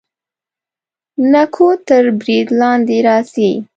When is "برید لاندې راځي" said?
2.19-3.51